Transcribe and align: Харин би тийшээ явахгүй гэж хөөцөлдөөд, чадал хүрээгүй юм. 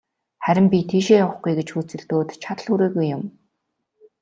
Харин 0.45 0.67
би 0.73 0.79
тийшээ 0.89 1.17
явахгүй 1.25 1.53
гэж 1.57 1.67
хөөцөлдөөд, 1.71 2.29
чадал 2.43 2.67
хүрээгүй 2.69 3.05
юм. 3.15 3.23